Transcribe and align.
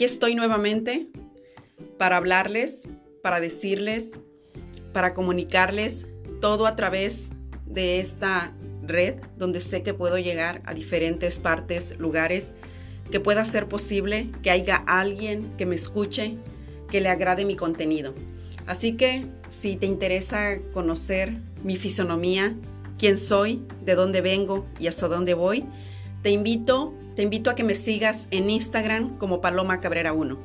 Aquí 0.00 0.06
estoy 0.06 0.34
nuevamente 0.34 1.08
para 1.98 2.16
hablarles, 2.16 2.88
para 3.22 3.38
decirles, 3.38 4.12
para 4.94 5.12
comunicarles 5.12 6.06
todo 6.40 6.66
a 6.66 6.74
través 6.74 7.26
de 7.66 8.00
esta 8.00 8.54
red 8.82 9.16
donde 9.36 9.60
sé 9.60 9.82
que 9.82 9.92
puedo 9.92 10.16
llegar 10.16 10.62
a 10.64 10.72
diferentes 10.72 11.38
partes, 11.38 11.98
lugares, 11.98 12.52
que 13.10 13.20
pueda 13.20 13.44
ser 13.44 13.68
posible 13.68 14.30
que 14.42 14.50
haya 14.50 14.76
alguien 14.86 15.54
que 15.58 15.66
me 15.66 15.74
escuche, 15.74 16.38
que 16.90 17.02
le 17.02 17.10
agrade 17.10 17.44
mi 17.44 17.56
contenido. 17.56 18.14
Así 18.66 18.96
que 18.96 19.26
si 19.50 19.76
te 19.76 19.84
interesa 19.84 20.62
conocer 20.72 21.36
mi 21.62 21.76
fisonomía, 21.76 22.56
quién 22.98 23.18
soy, 23.18 23.66
de 23.84 23.96
dónde 23.96 24.22
vengo 24.22 24.66
y 24.78 24.86
hasta 24.86 25.08
dónde 25.08 25.34
voy, 25.34 25.66
te 26.22 26.30
invito, 26.30 26.92
te 27.16 27.22
invito 27.22 27.50
a 27.50 27.54
que 27.54 27.64
me 27.64 27.74
sigas 27.74 28.28
en 28.30 28.50
Instagram 28.50 29.16
como 29.16 29.40
Paloma 29.40 29.80
Cabrera 29.80 30.12
1. 30.12 30.38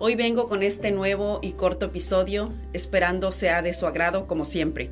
Hoy 0.00 0.16
vengo 0.16 0.48
con 0.48 0.64
este 0.64 0.90
nuevo 0.90 1.38
y 1.42 1.52
corto 1.52 1.86
episodio, 1.86 2.52
esperando 2.72 3.30
sea 3.30 3.62
de 3.62 3.72
su 3.72 3.86
agrado 3.86 4.26
como 4.26 4.44
siempre. 4.44 4.90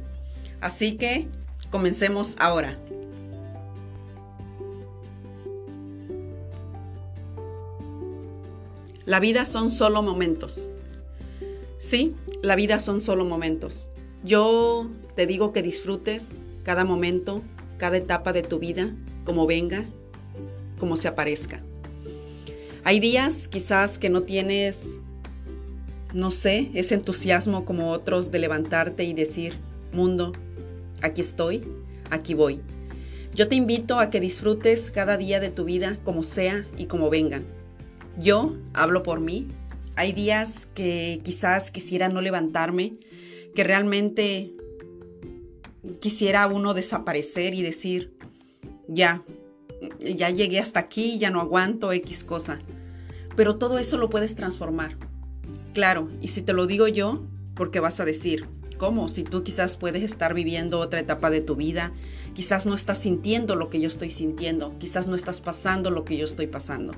Así 0.60 0.96
que 0.96 1.26
comencemos 1.70 2.36
ahora. 2.38 2.78
La 9.04 9.18
vida 9.18 9.44
son 9.46 9.72
solo 9.72 10.02
momentos. 10.02 10.70
Sí, 11.78 12.14
la 12.42 12.54
vida 12.54 12.78
son 12.78 13.00
solo 13.00 13.24
momentos. 13.24 13.88
Yo 14.22 14.88
te 15.16 15.26
digo 15.26 15.52
que 15.52 15.62
disfrutes 15.62 16.28
cada 16.62 16.84
momento, 16.84 17.42
cada 17.78 17.96
etapa 17.96 18.32
de 18.32 18.42
tu 18.42 18.60
vida, 18.60 18.94
como 19.24 19.46
venga, 19.46 19.86
como 20.80 20.96
se 20.96 21.06
aparezca. 21.06 21.62
Hay 22.82 22.98
días 22.98 23.46
quizás 23.46 23.98
que 23.98 24.10
no 24.10 24.22
tienes, 24.22 24.96
no 26.12 26.32
sé, 26.32 26.70
ese 26.74 26.94
entusiasmo 26.94 27.64
como 27.64 27.92
otros 27.92 28.32
de 28.32 28.40
levantarte 28.40 29.04
y 29.04 29.12
decir, 29.12 29.54
mundo, 29.92 30.32
aquí 31.02 31.20
estoy, 31.20 31.62
aquí 32.10 32.34
voy. 32.34 32.60
Yo 33.34 33.46
te 33.46 33.54
invito 33.54 34.00
a 34.00 34.10
que 34.10 34.18
disfrutes 34.18 34.90
cada 34.90 35.16
día 35.16 35.38
de 35.38 35.50
tu 35.50 35.64
vida 35.64 35.98
como 36.02 36.22
sea 36.22 36.66
y 36.76 36.86
como 36.86 37.10
vengan. 37.10 37.44
Yo 38.18 38.56
hablo 38.72 39.02
por 39.02 39.20
mí. 39.20 39.46
Hay 39.94 40.12
días 40.12 40.66
que 40.74 41.20
quizás 41.22 41.70
quisiera 41.70 42.08
no 42.08 42.22
levantarme, 42.22 42.94
que 43.54 43.62
realmente 43.62 44.52
quisiera 46.00 46.46
uno 46.46 46.74
desaparecer 46.74 47.54
y 47.54 47.62
decir, 47.62 48.12
ya, 48.88 49.22
ya 50.00 50.30
llegué 50.30 50.58
hasta 50.58 50.80
aquí, 50.80 51.18
ya 51.18 51.30
no 51.30 51.40
aguanto 51.40 51.92
X 51.92 52.24
cosa. 52.24 52.58
Pero 53.36 53.56
todo 53.56 53.78
eso 53.78 53.98
lo 53.98 54.10
puedes 54.10 54.34
transformar. 54.34 54.96
Claro, 55.72 56.08
y 56.20 56.28
si 56.28 56.42
te 56.42 56.52
lo 56.52 56.66
digo 56.66 56.88
yo, 56.88 57.22
porque 57.54 57.80
vas 57.80 58.00
a 58.00 58.04
decir, 58.04 58.44
¿cómo? 58.78 59.08
Si 59.08 59.24
tú 59.24 59.44
quizás 59.44 59.76
puedes 59.76 60.02
estar 60.02 60.34
viviendo 60.34 60.80
otra 60.80 61.00
etapa 61.00 61.30
de 61.30 61.40
tu 61.40 61.54
vida, 61.56 61.92
quizás 62.34 62.66
no 62.66 62.74
estás 62.74 62.98
sintiendo 62.98 63.54
lo 63.54 63.68
que 63.70 63.80
yo 63.80 63.88
estoy 63.88 64.10
sintiendo, 64.10 64.76
quizás 64.78 65.06
no 65.06 65.14
estás 65.14 65.40
pasando 65.40 65.90
lo 65.90 66.04
que 66.04 66.16
yo 66.16 66.24
estoy 66.24 66.46
pasando. 66.46 66.92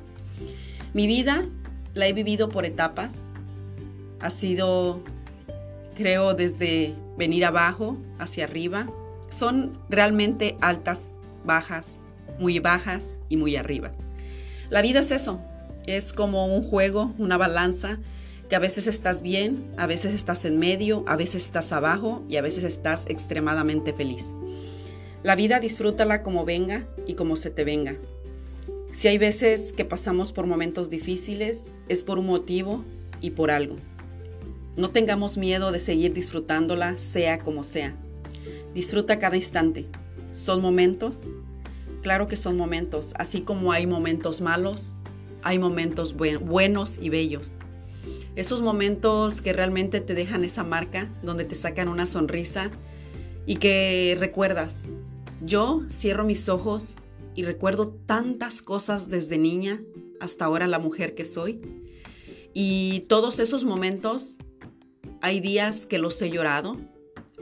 Mi 0.95 1.07
vida 1.07 1.47
la 1.95 2.07
he 2.07 2.13
vivido 2.13 2.49
por 2.49 2.65
etapas. 2.65 3.15
Ha 4.21 4.31
sido, 4.31 5.01
creo, 5.97 6.35
desde 6.35 6.95
venir 7.19 7.45
abajo 7.45 7.97
hacia 8.19 8.45
arriba. 8.45 8.87
Son 9.31 9.79
realmente 9.89 10.57
altas, 10.61 11.15
bajas, 11.45 12.02
muy 12.43 12.59
bajas 12.59 13.15
y 13.31 13.39
muy 13.39 13.57
arriba. 13.57 13.93
La 14.69 14.83
vida 14.83 15.01
es 15.01 15.11
eso. 15.11 15.41
Es 15.87 16.13
como 16.13 16.47
un 16.55 16.63
juego, 16.63 17.15
una 17.19 17.39
balanza, 17.39 17.99
que 18.51 18.57
a 18.57 18.59
veces 18.59 18.87
estás 18.87 19.23
bien, 19.23 19.73
a 19.79 19.87
veces 19.87 20.13
estás 20.13 20.45
en 20.45 20.59
medio, 20.59 21.05
a 21.07 21.17
veces 21.17 21.47
estás 21.47 21.73
abajo 21.73 22.23
y 22.29 22.37
a 22.37 22.43
veces 22.43 22.65
estás 22.65 23.07
extremadamente 23.09 23.95
feliz. 23.95 24.27
La 25.23 25.37
vida 25.37 25.61
disfrútala 25.61 26.23
como 26.23 26.45
venga 26.45 26.87
y 27.07 27.15
como 27.15 27.37
se 27.37 27.51
te 27.51 27.65
venga. 27.65 27.97
Si 28.93 29.09
hay 29.09 29.17
veces 29.17 29.73
que 29.73 29.87
pasamos 29.87 30.33
por 30.33 30.47
momentos 30.47 30.91
difíciles, 30.91 31.73
es 31.89 32.03
por 32.03 32.19
un 32.19 32.27
motivo 32.27 32.85
y 33.23 33.31
por 33.31 33.51
algo. 33.51 33.77
No 34.77 34.91
tengamos 34.91 35.39
miedo 35.39 35.73
de 35.73 35.79
seguir 35.79 36.13
disfrutándola, 36.13 36.99
sea 36.99 37.39
como 37.39 37.65
sea. 37.65 37.97
Disfruta 38.75 39.19
cada 39.19 39.37
instante. 39.37 39.87
¿Son 40.33 40.61
momentos? 40.61 41.31
Claro 42.03 42.29
que 42.29 42.37
son 42.37 42.57
momentos, 42.57 43.15
así 43.17 43.43
como 43.43 43.73
hay 43.73 43.87
momentos 43.87 44.41
malos, 44.41 44.97
hay 45.43 45.59
momentos 45.59 46.15
buenos 46.15 46.99
y 47.01 47.09
bellos. 47.09 47.55
Esos 48.35 48.63
momentos 48.63 49.41
que 49.41 49.53
realmente 49.53 50.01
te 50.01 50.15
dejan 50.15 50.45
esa 50.45 50.65
marca, 50.65 51.11
donde 51.23 51.45
te 51.45 51.55
sacan 51.55 51.89
una 51.89 52.07
sonrisa 52.07 52.71
y 53.47 53.57
que 53.57 54.17
recuerdas. 54.19 54.89
Yo 55.45 55.83
cierro 55.91 56.25
mis 56.25 56.49
ojos 56.49 56.97
y 57.35 57.45
recuerdo 57.45 57.89
tantas 58.07 58.63
cosas 58.63 59.09
desde 59.09 59.39
niña 59.39 59.81
hasta 60.21 60.45
ahora 60.45 60.67
la 60.67 60.79
mujer 60.79 61.15
que 61.15 61.25
soy. 61.25 61.61
Y 62.55 63.01
todos 63.09 63.39
esos 63.41 63.65
momentos, 63.65 64.39
hay 65.21 65.41
días 65.41 65.87
que 65.87 65.99
los 65.99 66.21
he 66.23 66.31
llorado, 66.31 66.77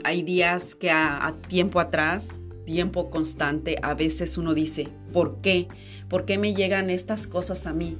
hay 0.02 0.22
días 0.22 0.74
que 0.74 0.90
a, 0.90 1.36
tiempo 1.48 1.80
atrás, 1.80 2.28
tiempo 2.70 3.10
constante, 3.10 3.78
a 3.82 3.94
veces 3.94 4.38
uno 4.38 4.54
dice, 4.54 4.88
¿por 5.12 5.40
qué? 5.40 5.66
¿Por 6.08 6.24
qué 6.24 6.38
me 6.38 6.54
llegan 6.54 6.88
estas 6.88 7.26
cosas 7.26 7.66
a 7.66 7.72
mí? 7.72 7.96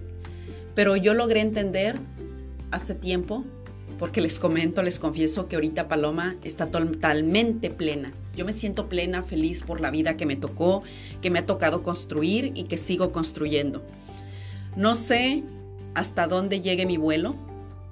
Pero 0.77 0.95
yo 0.95 1.13
logré 1.15 1.41
entender 1.41 1.97
hace 2.71 2.95
tiempo, 2.95 3.45
porque 3.99 4.21
les 4.21 4.39
comento, 4.39 4.83
les 4.83 5.01
confieso 5.01 5.49
que 5.49 5.57
ahorita 5.57 5.89
Paloma 5.89 6.37
está 6.45 6.67
totalmente 6.67 7.71
plena 7.71 8.13
yo 8.37 8.45
me 8.45 8.53
siento 8.53 8.89
plena, 8.89 9.23
feliz 9.23 9.63
por 9.63 9.81
la 9.81 9.91
vida 9.91 10.17
que 10.17 10.25
me 10.25 10.37
tocó, 10.37 10.83
que 11.21 11.31
me 11.31 11.41
ha 11.41 11.47
tocado 11.47 11.83
construir 11.83 12.53
y 12.55 12.65
que 12.65 12.79
sigo 12.79 13.13
construyendo. 13.13 13.83
No 14.77 14.95
sé 14.95 15.43
hasta 15.95 16.27
dónde 16.27 16.61
llegue 16.61 16.87
mi 16.87 16.97
vuelo, 16.97 17.35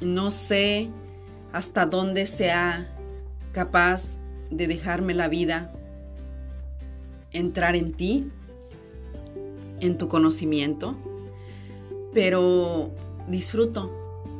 no 0.00 0.30
sé 0.30 0.88
hasta 1.52 1.86
dónde 1.86 2.26
sea 2.26 2.88
capaz 3.52 4.18
de 4.50 4.68
dejarme 4.68 5.12
la 5.12 5.28
vida 5.28 5.72
entrar 7.32 7.76
en 7.76 7.92
ti, 7.92 8.28
en 9.80 9.98
tu 9.98 10.08
conocimiento, 10.08 10.96
pero 12.12 12.90
disfruto, 13.28 13.90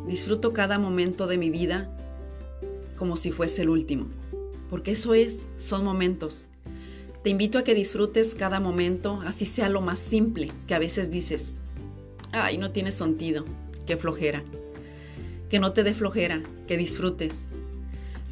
disfruto 0.06 0.52
cada 0.52 0.78
momento 0.78 1.26
de 1.26 1.38
mi 1.38 1.50
vida 1.50 1.94
como 2.96 3.16
si 3.16 3.30
fuese 3.30 3.62
el 3.62 3.68
último 3.68 4.06
porque 4.70 4.92
eso 4.92 5.14
es, 5.14 5.48
son 5.56 5.84
momentos. 5.84 6.46
Te 7.22 7.30
invito 7.30 7.58
a 7.58 7.64
que 7.64 7.74
disfrutes 7.74 8.34
cada 8.34 8.60
momento, 8.60 9.20
así 9.26 9.46
sea 9.46 9.68
lo 9.68 9.80
más 9.80 9.98
simple, 9.98 10.50
que 10.66 10.74
a 10.74 10.78
veces 10.78 11.10
dices, 11.10 11.54
ay, 12.32 12.58
no 12.58 12.70
tiene 12.70 12.92
sentido, 12.92 13.44
qué 13.86 13.96
flojera. 13.96 14.44
Que 15.50 15.58
no 15.58 15.72
te 15.72 15.82
dé 15.82 15.94
flojera, 15.94 16.42
que 16.66 16.76
disfrutes. 16.76 17.40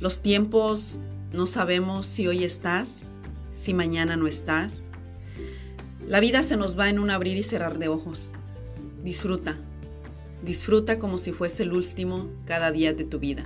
Los 0.00 0.20
tiempos 0.20 1.00
no 1.32 1.46
sabemos 1.46 2.06
si 2.06 2.26
hoy 2.28 2.44
estás, 2.44 3.02
si 3.56 3.74
mañana 3.74 4.16
no 4.16 4.28
estás. 4.28 4.84
La 6.06 6.20
vida 6.20 6.44
se 6.44 6.56
nos 6.56 6.78
va 6.78 6.88
en 6.88 7.00
un 7.00 7.10
abrir 7.10 7.36
y 7.36 7.42
cerrar 7.42 7.78
de 7.78 7.88
ojos. 7.88 8.30
Disfruta, 9.02 9.58
disfruta 10.44 10.98
como 11.00 11.18
si 11.18 11.32
fuese 11.32 11.64
el 11.64 11.72
último 11.72 12.28
cada 12.44 12.70
día 12.70 12.92
de 12.92 13.04
tu 13.04 13.18
vida. 13.18 13.44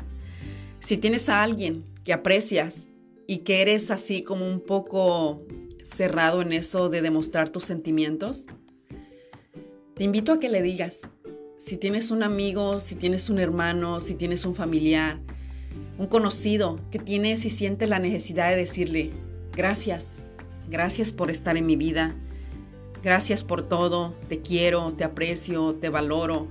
Si 0.80 0.96
tienes 0.96 1.28
a 1.28 1.42
alguien 1.42 1.84
que 2.04 2.12
aprecias 2.12 2.88
y 3.26 3.38
que 3.38 3.62
eres 3.62 3.90
así 3.90 4.22
como 4.22 4.46
un 4.46 4.60
poco 4.60 5.42
cerrado 5.84 6.42
en 6.42 6.52
eso 6.52 6.88
de 6.88 7.02
demostrar 7.02 7.48
tus 7.48 7.64
sentimientos, 7.64 8.46
te 9.94 10.04
invito 10.04 10.32
a 10.32 10.40
que 10.40 10.48
le 10.48 10.60
digas. 10.60 11.02
Si 11.58 11.76
tienes 11.76 12.10
un 12.10 12.22
amigo, 12.22 12.78
si 12.78 12.94
tienes 12.94 13.30
un 13.30 13.38
hermano, 13.38 14.00
si 14.00 14.14
tienes 14.14 14.44
un 14.46 14.54
familiar, 14.54 15.20
un 15.98 16.06
conocido 16.06 16.80
que 16.90 16.98
tienes 16.98 17.44
y 17.44 17.50
siente 17.50 17.86
la 17.86 17.98
necesidad 17.98 18.48
de 18.48 18.56
decirle, 18.56 19.12
gracias, 19.54 20.22
gracias 20.68 21.12
por 21.12 21.30
estar 21.30 21.56
en 21.56 21.66
mi 21.66 21.76
vida, 21.76 22.14
gracias 23.02 23.44
por 23.44 23.68
todo, 23.68 24.14
te 24.28 24.40
quiero, 24.40 24.92
te 24.92 25.04
aprecio, 25.04 25.74
te 25.74 25.88
valoro, 25.88 26.48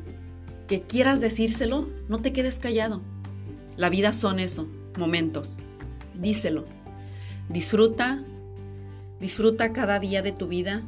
que 0.67 0.81
quieras 0.81 1.19
decírselo, 1.19 1.89
no 2.07 2.21
te 2.21 2.31
quedes 2.31 2.59
callado. 2.59 3.01
La 3.75 3.89
vida 3.89 4.13
son 4.13 4.39
eso, 4.39 4.67
momentos. 4.97 5.57
Díselo. 6.13 6.65
Disfruta, 7.49 8.23
disfruta 9.19 9.73
cada 9.73 9.99
día 9.99 10.21
de 10.21 10.31
tu 10.31 10.47
vida 10.47 10.83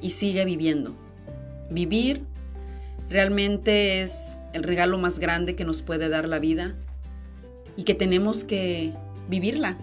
y 0.00 0.10
sigue 0.10 0.44
viviendo. 0.44 0.94
Vivir 1.70 2.22
realmente 3.08 4.02
es 4.02 4.38
el 4.52 4.62
regalo 4.62 4.98
más 4.98 5.18
grande 5.18 5.56
que 5.56 5.64
nos 5.64 5.82
puede 5.82 6.08
dar 6.08 6.28
la 6.28 6.38
vida 6.38 6.74
y 7.76 7.82
que 7.82 7.94
tenemos 7.94 8.44
que 8.44 8.92
vivirla, 9.28 9.76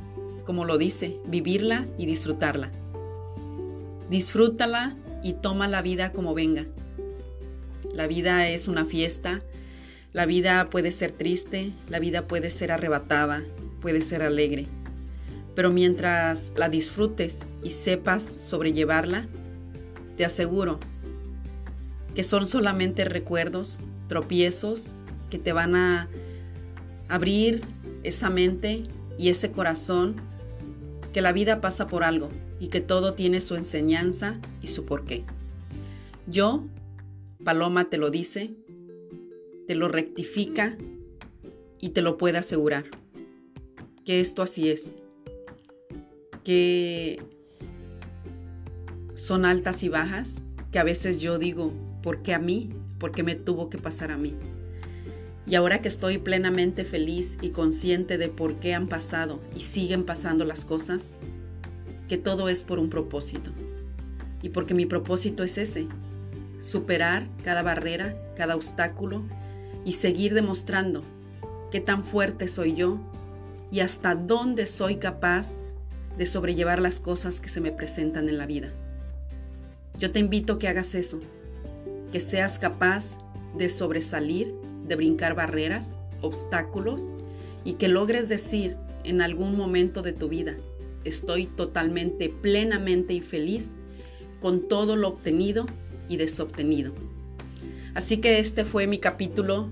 como 0.46 0.66
lo 0.66 0.78
dice, 0.78 1.18
vivirla 1.26 1.88
y 1.98 2.06
disfrutarla. 2.06 2.72
Disfrútala 4.10 4.98
y 5.24 5.34
toma 5.34 5.68
la 5.68 5.82
vida 5.82 6.12
como 6.12 6.34
venga. 6.34 6.66
La 7.94 8.08
vida 8.08 8.48
es 8.50 8.68
una 8.68 8.86
fiesta, 8.86 9.42
la 10.14 10.26
vida 10.26 10.70
puede 10.70 10.92
ser 10.92 11.12
triste, 11.12 11.72
la 11.90 12.00
vida 12.00 12.28
puede 12.28 12.50
ser 12.50 12.72
arrebatada, 12.72 13.44
puede 13.82 14.02
ser 14.02 14.22
alegre. 14.24 14.68
Pero 15.56 15.72
mientras 15.72 16.52
la 16.56 16.70
disfrutes 16.70 17.42
y 17.64 17.72
sepas 17.72 18.38
sobrellevarla, 18.40 19.28
te 20.18 20.26
aseguro 20.26 20.80
que 22.16 22.24
son 22.24 22.48
solamente 22.48 23.06
recuerdos, 23.06 23.80
tropiezos 24.08 24.88
que 25.30 25.40
te 25.40 25.54
van 25.54 25.76
a 25.76 26.10
abrir 27.08 27.62
esa 28.04 28.30
mente 28.30 28.84
y 29.18 29.30
ese 29.30 29.52
corazón, 29.52 30.16
que 31.14 31.22
la 31.22 31.32
vida 31.32 31.62
pasa 31.62 31.88
por 31.88 32.04
algo 32.04 32.30
y 32.60 32.68
que 32.68 32.82
todo 32.82 33.14
tiene 33.14 33.42
su 33.42 33.56
enseñanza 33.56 34.40
y 34.62 34.68
su 34.68 34.86
porqué. 34.86 35.24
Yo, 36.28 36.64
Paloma 37.44 37.90
te 37.90 37.98
lo 37.98 38.12
dice, 38.12 38.52
te 39.68 39.76
lo 39.76 39.88
rectifica 39.88 40.78
y 41.80 41.90
te 41.90 42.02
lo 42.02 42.18
puede 42.18 42.38
asegurar, 42.38 42.86
que 44.06 44.20
esto 44.20 44.42
así 44.42 44.70
es, 44.70 44.94
que 46.44 47.22
son 49.16 49.46
altas 49.46 49.84
y 49.84 49.90
bajas, 49.90 50.42
que 50.72 50.80
a 50.80 50.84
veces 50.84 51.20
yo 51.20 51.38
digo, 51.38 51.74
¿por 52.02 52.22
qué 52.22 52.34
a 52.34 52.40
mí? 52.40 52.70
¿Por 53.00 53.12
qué 53.12 53.24
me 53.24 53.36
tuvo 53.36 53.70
que 53.70 53.78
pasar 53.78 54.12
a 54.12 54.18
mí? 54.18 54.36
Y 55.48 55.56
ahora 55.56 55.82
que 55.82 55.88
estoy 55.88 56.18
plenamente 56.18 56.84
feliz 56.86 57.38
y 57.42 57.50
consciente 57.50 58.18
de 58.18 58.30
por 58.30 58.56
qué 58.56 58.74
han 58.74 58.88
pasado 58.88 59.42
y 59.56 59.62
siguen 59.62 60.06
pasando 60.06 60.46
las 60.46 60.66
cosas, 60.66 61.16
que 62.08 62.18
todo 62.18 62.50
es 62.50 62.62
por 62.64 62.80
un 62.80 62.90
propósito. 62.90 63.52
Y 64.42 64.50
porque 64.50 64.74
mi 64.74 64.86
propósito 64.86 65.44
es 65.44 65.58
ese, 65.58 65.88
superar 66.60 67.28
cada 67.44 67.64
barrera, 67.64 68.16
cada 68.36 68.56
obstáculo 68.56 69.24
y 69.84 69.94
seguir 69.94 70.34
demostrando 70.34 71.04
qué 71.72 71.80
tan 71.80 72.04
fuerte 72.04 72.48
soy 72.48 72.76
yo 72.76 73.00
y 73.72 73.80
hasta 73.80 74.14
dónde 74.14 74.68
soy 74.68 74.98
capaz 74.98 75.58
de 76.18 76.26
sobrellevar 76.26 76.82
las 76.82 77.00
cosas 77.00 77.40
que 77.40 77.50
se 77.50 77.62
me 77.62 77.72
presentan 77.72 78.30
en 78.30 78.38
la 78.38 78.46
vida. 78.46 78.70
Yo 79.98 80.12
te 80.12 80.20
invito 80.20 80.54
a 80.54 80.60
que 80.60 80.68
hagas 80.68 80.94
eso, 80.94 81.20
que 82.12 82.20
seas 82.20 82.60
capaz 82.60 83.18
de 83.58 83.70
sobresalir 83.70 84.54
de 84.92 84.98
brincar 84.98 85.36
barreras, 85.36 85.98
obstáculos 86.20 87.04
y 87.64 87.76
que 87.76 87.88
logres 87.88 88.28
decir 88.28 88.76
en 89.06 89.22
algún 89.22 89.56
momento 89.56 90.02
de 90.02 90.12
tu 90.12 90.28
vida, 90.28 90.58
estoy 91.06 91.46
totalmente, 91.46 92.28
plenamente 92.28 93.14
y 93.14 93.22
feliz 93.22 93.70
con 94.42 94.68
todo 94.68 94.98
lo 94.98 95.08
obtenido 95.08 95.66
y 96.10 96.18
desobtenido. 96.18 96.92
Así 97.94 98.18
que 98.18 98.40
este 98.40 98.66
fue 98.66 98.86
mi 98.86 99.00
capítulo 99.00 99.70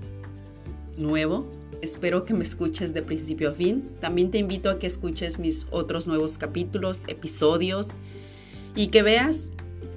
nuevo. 0.96 1.46
Espero 1.82 2.24
que 2.24 2.32
me 2.32 2.44
escuches 2.44 2.94
de 2.94 3.02
principio 3.02 3.50
a 3.50 3.52
fin. 3.52 3.90
También 4.00 4.30
te 4.30 4.38
invito 4.38 4.70
a 4.70 4.78
que 4.78 4.86
escuches 4.86 5.38
mis 5.38 5.66
otros 5.70 6.06
nuevos 6.06 6.38
capítulos, 6.38 7.02
episodios 7.08 7.88
y 8.74 8.86
que 8.86 9.02
veas 9.02 9.48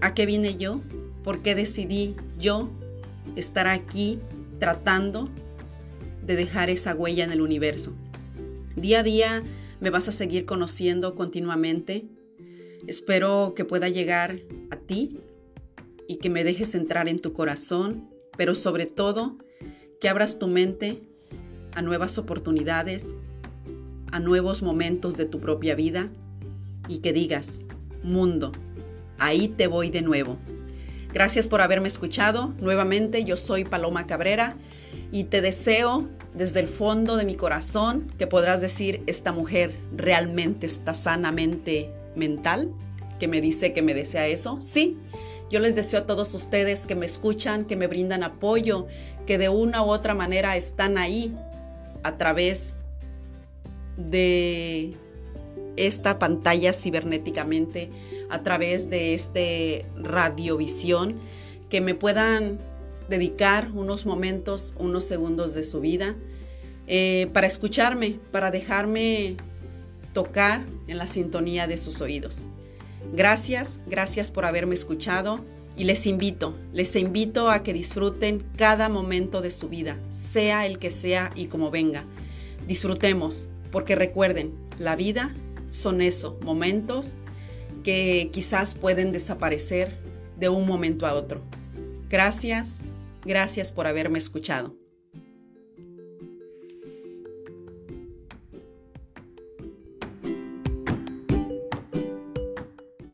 a 0.02 0.14
qué 0.14 0.25
vine 0.25 0.58
yo, 0.58 0.81
por 1.24 1.42
qué 1.42 1.56
decidí 1.56 2.14
yo 2.38 2.68
estar 3.38 3.68
aquí 3.68 4.20
tratando 4.63 5.27
de 6.25 6.38
dejar 6.38 6.69
esa 6.69 6.95
huella 6.95 7.25
en 7.25 7.33
el 7.33 7.42
universo. 7.42 7.92
Día 8.77 9.01
a 9.01 9.04
día 9.04 9.44
me 9.81 9.89
vas 9.89 10.07
a 10.07 10.13
seguir 10.13 10.45
conociendo 10.45 11.15
continuamente. 11.15 12.06
Espero 12.88 13.56
que 13.57 13.65
pueda 13.65 13.89
llegar 13.89 14.39
a 14.71 14.77
ti 14.77 15.19
y 16.07 16.15
que 16.15 16.30
me 16.30 16.45
dejes 16.45 16.75
entrar 16.75 17.10
en 17.10 17.19
tu 17.19 17.33
corazón, 17.33 18.10
pero 18.38 18.56
sobre 18.56 18.86
todo 18.86 19.38
que 20.00 20.07
abras 20.07 20.39
tu 20.39 20.48
mente 20.48 21.01
a 21.74 21.81
nuevas 21.81 22.18
oportunidades, 22.18 23.18
a 24.13 24.21
nuevos 24.21 24.63
momentos 24.63 25.18
de 25.18 25.25
tu 25.25 25.42
propia 25.42 25.75
vida 25.75 26.10
y 26.88 27.00
que 27.00 27.12
digas, 27.12 27.60
mundo, 28.01 28.54
ahí 29.19 29.50
te 29.50 29.68
voy 29.68 29.89
de 29.89 30.04
nuevo. 30.04 30.38
Gracias 31.13 31.48
por 31.48 31.62
haberme 31.62 31.88
escuchado. 31.88 32.56
Nuevamente 32.60 33.24
yo 33.24 33.38
soy 33.38 33.65
Paloma 33.65 34.07
Cabrera 34.07 34.56
y 35.12 35.25
te 35.25 35.42
deseo 35.42 36.10
desde 36.33 36.60
el 36.60 36.68
fondo 36.68 37.18
de 37.18 37.24
mi 37.24 37.36
corazón 37.36 38.12
que 38.18 38.25
podrás 38.25 38.62
decir, 38.62 39.04
esta 39.06 39.31
mujer 39.31 39.75
realmente 39.95 40.65
está 40.65 40.95
sanamente 40.95 41.92
mental, 42.15 42.71
que 43.19 43.27
me 43.27 43.42
dice 43.42 43.74
que 43.74 43.83
me 43.83 43.94
desea 43.94 44.25
eso. 44.25 44.57
Sí, 44.60 44.98
yo 45.51 45.60
les 45.60 45.75
deseo 45.75 46.00
a 46.00 46.06
todos 46.07 46.33
ustedes 46.33 46.88
que 46.88 46.95
me 46.95 47.06
escuchan, 47.06 47.65
que 47.65 47.75
me 47.75 47.86
brindan 47.86 48.24
apoyo, 48.24 48.88
que 49.27 49.38
de 49.38 49.50
una 49.50 49.83
u 49.83 49.92
otra 49.92 50.15
manera 50.15 50.57
están 50.57 50.98
ahí 50.98 51.31
a 52.01 52.18
través 52.18 52.74
de 53.98 54.95
esta 55.78 56.20
pantalla 56.20 56.74
cibernéticamente 56.74 57.90
a 58.30 58.42
través 58.44 58.90
de 58.90 59.14
este 59.14 59.86
radiovisión, 59.96 61.16
que 61.70 61.81
me 61.81 61.96
puedan 61.96 62.60
dedicar 63.10 63.72
unos 63.74 64.06
momentos, 64.06 64.74
unos 64.78 65.04
segundos 65.04 65.54
de 65.54 65.64
su 65.64 65.81
vida 65.81 66.16
eh, 66.88 67.30
para 67.34 67.48
escucharme, 67.48 68.20
para 68.31 68.52
dejarme 68.52 69.38
tocar 70.14 70.64
en 70.88 70.98
la 70.98 71.08
sintonía 71.08 71.68
de 71.68 71.78
sus 71.78 72.02
oídos. 72.02 72.48
Gracias, 73.14 73.80
gracias 73.88 74.31
por 74.31 74.46
haberme 74.46 74.75
escuchado 74.75 75.40
y 75.75 75.86
les 75.86 76.06
invito, 76.06 76.56
les 76.72 76.96
invito 76.96 77.50
a 77.50 77.64
que 77.64 77.74
disfruten 77.74 78.44
cada 78.58 78.90
momento 78.90 79.42
de 79.42 79.52
su 79.52 79.70
vida, 79.70 79.98
sea 80.12 80.66
el 80.66 80.78
que 80.78 80.92
sea 80.92 81.31
y 81.36 81.48
como 81.48 81.72
venga. 81.72 82.06
Disfrutemos, 82.68 83.50
porque 83.72 83.96
recuerden, 83.96 84.54
la 84.80 84.96
vida 84.96 85.34
son 85.74 86.02
eso, 86.02 86.40
momentos 86.44 87.16
que 87.84 88.30
quizás 88.31 88.74
pueden 88.75 89.12
desaparecer 89.12 89.98
de 90.40 90.48
un 90.50 90.66
momento 90.66 91.06
a 91.06 91.14
otro. 91.14 91.42
Gracias, 92.10 92.80
gracias 93.25 93.72
por 93.72 93.88
haberme 93.88 94.20
escuchado. 94.20 94.82